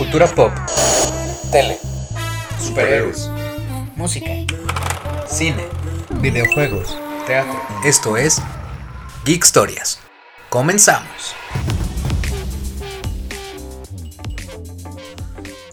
[0.00, 0.50] Cultura pop,
[1.52, 1.78] Tele.
[2.58, 3.30] superhéroes,
[3.96, 4.30] música,
[5.28, 5.62] cine,
[6.22, 6.96] videojuegos,
[7.26, 7.60] teatro.
[7.84, 8.40] Esto es
[9.26, 10.00] Geek Historias.
[10.48, 11.34] Comenzamos.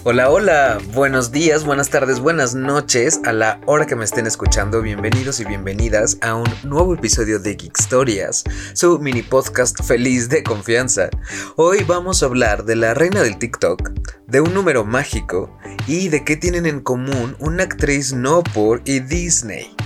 [0.09, 3.19] Hola, hola, buenos días, buenas tardes, buenas noches.
[3.25, 7.55] A la hora que me estén escuchando, bienvenidos y bienvenidas a un nuevo episodio de
[7.55, 11.09] Geek Historias, su mini podcast feliz de confianza.
[11.57, 13.89] Hoy vamos a hablar de la reina del TikTok,
[14.27, 15.53] de un número mágico
[15.87, 19.76] y de qué tienen en común una actriz no por y Disney.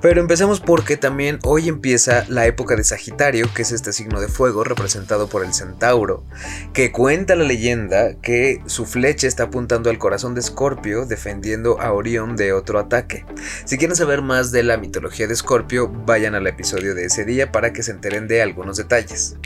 [0.00, 4.28] Pero empecemos porque también hoy empieza la época de Sagitario, que es este signo de
[4.28, 6.24] fuego representado por el centauro,
[6.72, 11.92] que cuenta la leyenda que su flecha está apuntando al corazón de Escorpio, defendiendo a
[11.92, 13.24] Orión de otro ataque.
[13.64, 17.52] Si quieren saber más de la mitología de Escorpio, vayan al episodio de ese día
[17.52, 19.36] para que se enteren de algunos detalles.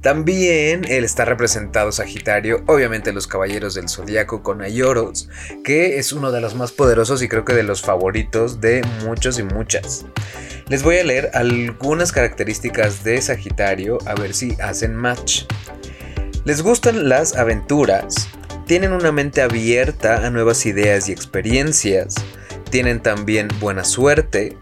[0.00, 5.28] También está representado Sagitario, obviamente los caballeros del zodiaco con Ayoros,
[5.64, 9.38] que es uno de los más poderosos y creo que de los favoritos de muchos
[9.38, 9.42] y
[10.68, 15.44] Les voy a leer algunas características de Sagitario a ver si hacen match.
[16.44, 18.28] Les gustan las aventuras,
[18.66, 22.14] tienen una mente abierta a nuevas ideas y experiencias,
[22.70, 24.56] tienen también buena suerte,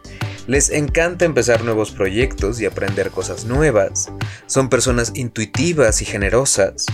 [0.47, 4.13] les encanta empezar nuevos proyectos y aprender cosas nuevas,
[4.47, 6.87] son personas intuitivas y generosas.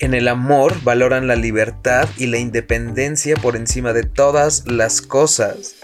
[0.00, 5.76] En el amor valoran la libertad y la independencia por encima de todas las cosas,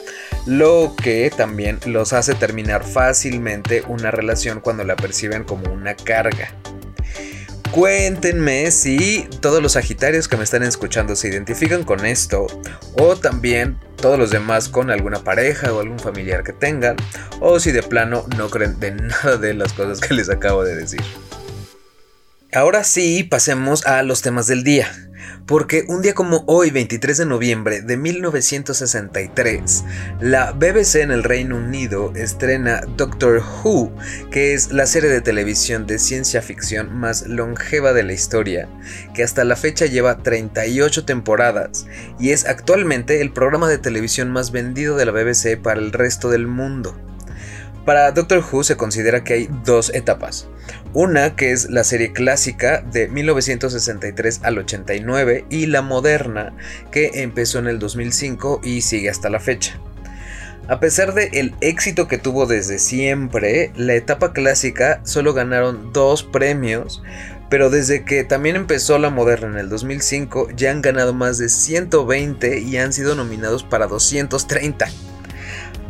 [0.47, 6.53] lo que también los hace terminar fácilmente una relación cuando la perciben como una carga.
[7.71, 12.49] Cuéntenme si todos los Sagitarios que me están escuchando se identifican con esto
[12.95, 16.97] o también todos los demás con alguna pareja o algún familiar que tengan
[17.39, 20.75] o si de plano no creen de nada de las cosas que les acabo de
[20.75, 21.03] decir.
[22.53, 24.91] Ahora sí, pasemos a los temas del día.
[25.47, 29.85] Porque un día como hoy, 23 de noviembre de 1963,
[30.21, 33.93] la BBC en el Reino Unido estrena Doctor Who,
[34.33, 38.69] que es la serie de televisión de ciencia ficción más longeva de la historia,
[39.15, 41.87] que hasta la fecha lleva 38 temporadas
[42.19, 46.31] y es actualmente el programa de televisión más vendido de la BBC para el resto
[46.31, 46.97] del mundo.
[47.85, 50.49] Para Doctor Who se considera que hay dos etapas.
[50.93, 56.55] Una que es la serie clásica de 1963 al 89 y la moderna
[56.91, 59.81] que empezó en el 2005 y sigue hasta la fecha.
[60.69, 66.23] A pesar del el éxito que tuvo desde siempre, la etapa clásica solo ganaron dos
[66.23, 67.03] premios,
[67.49, 71.49] pero desde que también empezó la moderna en el 2005 ya han ganado más de
[71.49, 74.89] 120 y han sido nominados para 230.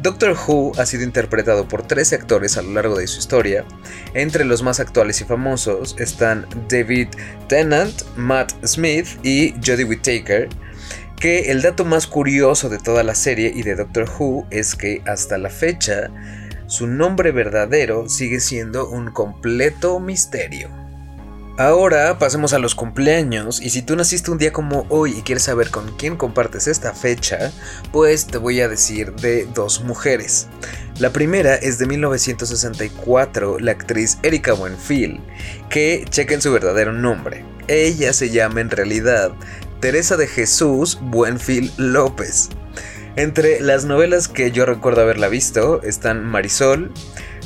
[0.02, 3.66] Doctor Who ha sido interpretado por 13 actores a lo largo de su historia.
[4.14, 7.08] Entre los más actuales y famosos están David
[7.48, 10.48] Tennant, Matt Smith y Jodie Whittaker.
[11.16, 15.02] Que el dato más curioso de toda la serie y de Doctor Who es que
[15.06, 16.10] hasta la fecha
[16.66, 20.79] su nombre verdadero sigue siendo un completo misterio.
[21.60, 25.42] Ahora pasemos a los cumpleaños y si tú naciste un día como hoy y quieres
[25.42, 27.52] saber con quién compartes esta fecha,
[27.92, 30.48] pues te voy a decir de dos mujeres.
[30.98, 35.20] La primera es de 1964, la actriz Erika Buenfil,
[35.68, 37.44] que chequen su verdadero nombre.
[37.68, 39.32] Ella se llama en realidad
[39.80, 42.48] Teresa de Jesús Buenfil López.
[43.16, 46.90] Entre las novelas que yo recuerdo haberla visto están Marisol,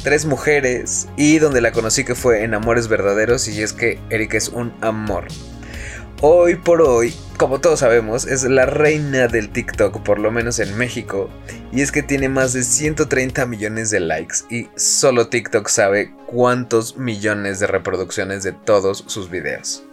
[0.04, 4.36] Tres mujeres y donde la conocí que fue en Amores Verdaderos y es que Erika
[4.36, 5.24] es un amor.
[6.20, 10.76] Hoy por hoy, como todos sabemos, es la reina del TikTok, por lo menos en
[10.76, 11.30] México,
[11.72, 16.98] y es que tiene más de 130 millones de likes y solo TikTok sabe cuántos
[16.98, 19.84] millones de reproducciones de todos sus videos.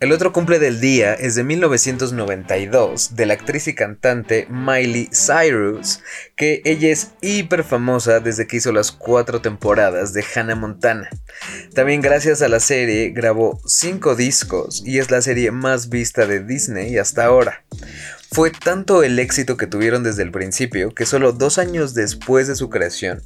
[0.00, 6.04] El otro cumple del día es de 1992 de la actriz y cantante Miley Cyrus,
[6.36, 11.10] que ella es hiper famosa desde que hizo las cuatro temporadas de Hannah Montana.
[11.74, 16.44] También gracias a la serie grabó cinco discos y es la serie más vista de
[16.44, 17.64] Disney hasta ahora.
[18.30, 22.56] Fue tanto el éxito que tuvieron desde el principio que solo dos años después de
[22.56, 23.22] su creación,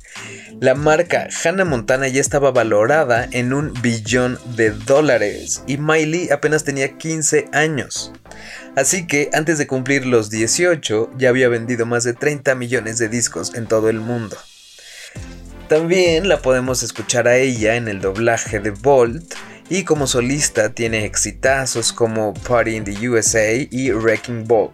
[0.60, 6.62] la marca Hannah Montana ya estaba valorada en un billón de dólares y Miley apenas
[6.62, 8.12] tenía 15 años.
[8.76, 13.08] Así que antes de cumplir los 18 ya había vendido más de 30 millones de
[13.08, 14.36] discos en todo el mundo.
[15.68, 19.34] También la podemos escuchar a ella en el doblaje de Bolt
[19.72, 24.70] y como solista tiene exitazos como Party in the USA y Wrecking Ball.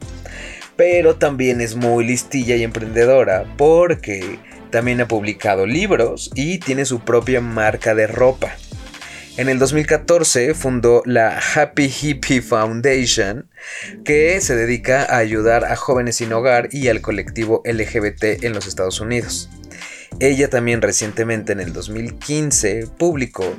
[0.74, 4.40] Pero también es muy listilla y emprendedora porque
[4.70, 8.56] también ha publicado libros y tiene su propia marca de ropa.
[9.36, 13.48] En el 2014 fundó la Happy Hippie Foundation,
[14.04, 18.66] que se dedica a ayudar a jóvenes sin hogar y al colectivo LGBT en los
[18.66, 19.48] Estados Unidos.
[20.18, 23.54] Ella también recientemente en el 2015 publicó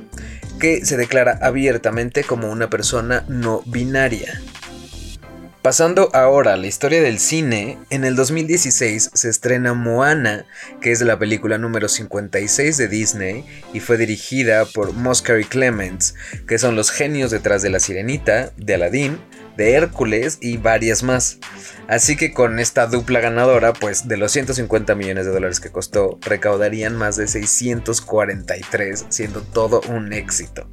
[0.59, 4.41] que se declara abiertamente como una persona no binaria.
[5.61, 10.45] Pasando ahora a la historia del cine, en el 2016 se estrena Moana,
[10.79, 16.15] que es la película número 56 de Disney y fue dirigida por Moscary Clements,
[16.47, 19.19] que son los genios detrás de La Sirenita, de Aladdin,
[19.59, 21.37] de Hércules y varias más.
[21.89, 26.17] Así que con esta dupla ganadora, pues de los 150 millones de dólares que costó,
[26.21, 30.65] recaudarían más de 643, siendo todo un éxito.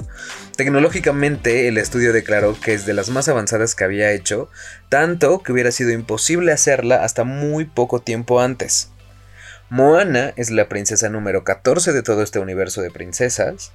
[0.56, 4.48] Tecnológicamente, el estudio declaró que es de las más avanzadas que había hecho,
[4.88, 8.92] tanto que hubiera sido imposible hacerla hasta muy poco tiempo antes.
[9.68, 13.72] Moana es la princesa número 14 de todo este universo de princesas.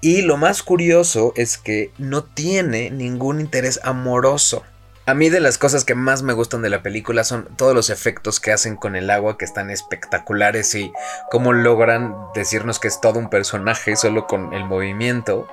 [0.00, 4.62] Y lo más curioso es que no tiene ningún interés amoroso.
[5.04, 7.90] A mí de las cosas que más me gustan de la película son todos los
[7.90, 10.92] efectos que hacen con el agua que están espectaculares y
[11.28, 15.48] cómo logran decirnos que es todo un personaje solo con el movimiento.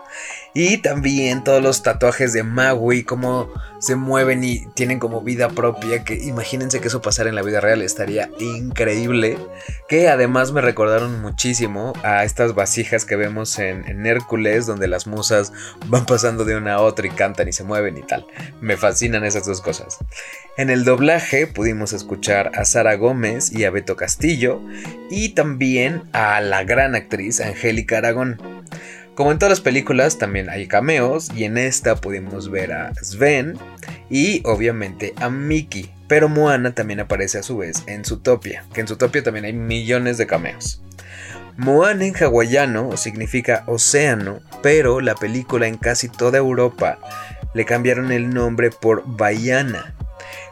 [0.54, 3.50] Y también todos los tatuajes de Maui, cómo
[3.80, 7.60] se mueven y tienen como vida propia, que imagínense que eso pasara en la vida
[7.60, 9.40] real, estaría increíble.
[9.88, 15.08] Que además me recordaron muchísimo a estas vasijas que vemos en, en Hércules, donde las
[15.08, 15.54] musas
[15.88, 18.28] van pasando de una a otra y cantan y se mueven y tal.
[18.62, 19.98] Me fascinan esas dos cosas.
[20.58, 24.62] En el doblaje pudimos escuchar a Sara Gómez y a Beto Castillo,
[25.10, 28.42] y también a la gran actriz Angélica Aragón.
[29.16, 33.58] Como en todas las películas, también hay cameos y en esta pudimos ver a Sven
[34.10, 35.92] y obviamente a Mickey.
[36.08, 40.18] Pero Moana también aparece a su vez en Zootopia, que en Zootopia también hay millones
[40.18, 40.82] de cameos.
[41.58, 46.98] Moana en hawaiano significa océano, pero la película en casi toda Europa
[47.54, 49.96] le cambiaron el nombre por Baiana,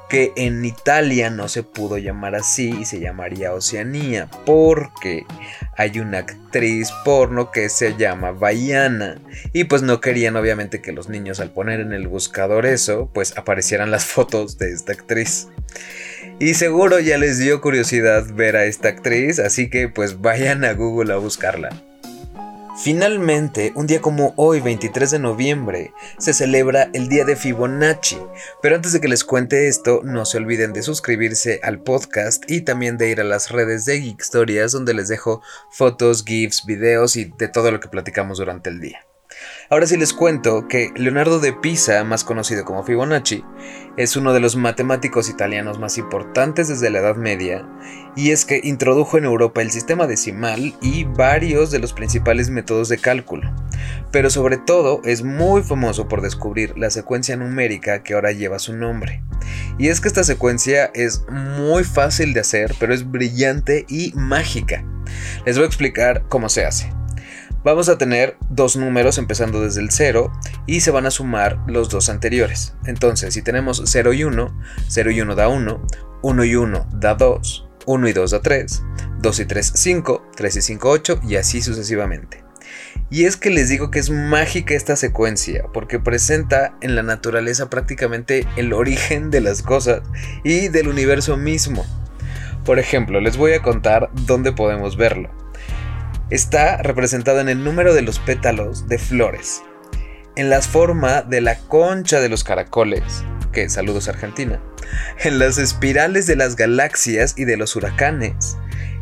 [0.10, 5.26] que en Italia no se pudo llamar así y se llamaría Oceanía, porque
[5.76, 9.22] hay una actriz porno que se llama Baiana
[9.54, 13.38] y pues no querían obviamente que los niños al poner en el buscador eso, pues
[13.38, 15.50] aparecieran las fotos de esta actriz.
[16.40, 20.74] Y seguro ya les dio curiosidad ver a esta actriz, así que pues vayan a
[20.74, 21.87] Google a buscarla.
[22.77, 28.19] Finalmente, un día como hoy, 23 de noviembre, se celebra el Día de Fibonacci.
[28.62, 32.62] Pero antes de que les cuente esto, no se olviden de suscribirse al podcast y
[32.62, 35.41] también de ir a las redes de Geek Stories donde les dejo
[35.71, 39.06] fotos, GIFs, videos y de todo lo que platicamos durante el día.
[39.69, 43.44] Ahora sí les cuento que Leonardo de Pisa, más conocido como Fibonacci,
[43.98, 47.68] es uno de los matemáticos italianos más importantes desde la Edad Media,
[48.16, 52.88] y es que introdujo en Europa el sistema decimal y varios de los principales métodos
[52.88, 53.54] de cálculo.
[54.12, 58.74] Pero sobre todo es muy famoso por descubrir la secuencia numérica que ahora lleva su
[58.74, 59.22] nombre.
[59.78, 64.86] Y es que esta secuencia es muy fácil de hacer, pero es brillante y mágica.
[65.45, 66.97] Les voy a explicar cómo se hace
[67.68, 70.31] vamos a tener dos números empezando desde el 0
[70.68, 72.75] y se van a sumar los dos anteriores.
[72.86, 75.88] Entonces, si tenemos 0 y 1, 0 y 1 da 1,
[76.22, 78.84] 1 y 1 da 2, 1 y 2 da 3,
[79.19, 82.46] 2 y 3 5, 3 y 5 8 y así sucesivamente.
[83.10, 87.70] Y es que les digo que es mágica esta secuencia, porque presenta en la naturaleza
[87.70, 90.03] prácticamente el origen de las cosas
[90.46, 91.86] y del universo mismo.
[92.63, 95.47] Por ejemplo, les voy a contar dónde podemos verlo
[96.29, 99.62] está representado en el número de los pétalos de flores,
[100.36, 104.60] en la forma de la concha de los caracoles, que saludos Argentina,
[105.24, 108.57] en las espirales de las galaxias y de los huracanes,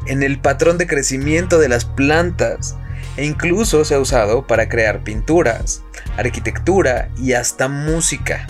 [0.08, 2.76] en el patrón de crecimiento de las plantas,
[3.18, 5.84] e incluso se ha usado para crear pinturas,
[6.18, 8.46] arquitectura y hasta música.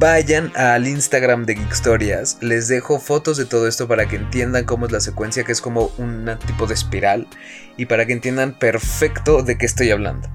[0.00, 4.86] Vayan al Instagram de Geekstorias, les dejo fotos de todo esto para que entiendan cómo
[4.86, 7.28] es la secuencia, que es como un tipo de espiral,
[7.76, 10.26] y para que entiendan perfecto de qué estoy hablando.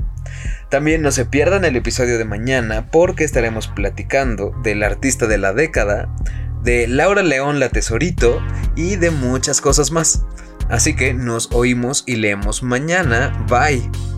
[0.69, 5.51] También no se pierdan el episodio de mañana porque estaremos platicando del artista de la
[5.51, 6.15] década,
[6.61, 8.43] de Laura León la Tesorito
[8.75, 10.25] y de muchas cosas más.
[10.69, 13.35] Así que nos oímos y leemos mañana.
[13.49, 14.14] Bye.